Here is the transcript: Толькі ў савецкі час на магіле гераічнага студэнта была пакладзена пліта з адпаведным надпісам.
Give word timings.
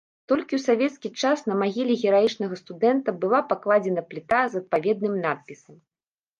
Толькі 0.31 0.53
ў 0.57 0.61
савецкі 0.67 1.11
час 1.23 1.43
на 1.51 1.57
магіле 1.63 1.99
гераічнага 2.05 2.55
студэнта 2.63 3.09
была 3.27 3.43
пакладзена 3.53 4.01
пліта 4.09 4.43
з 4.55 4.65
адпаведным 4.65 5.13
надпісам. 5.31 5.75